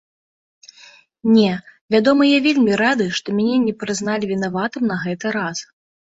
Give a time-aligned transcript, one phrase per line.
[1.35, 1.51] Не,
[1.97, 5.57] вядома, я вельмі рады, што мяне не прызналі вінаватым на гэты раз!